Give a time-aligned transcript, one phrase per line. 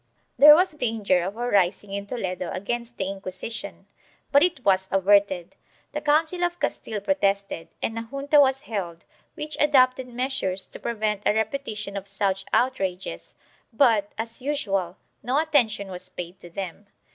[0.35, 3.85] There was danger of a rising in Toledo against the Inquisition,
[4.31, 5.53] but it was averted;
[5.91, 9.03] the Council of Castile protested and a junta was held
[9.35, 13.35] which adopted measures to prevent a repe tition of such outrages
[13.71, 16.87] but, as usual, no attention was paid to them.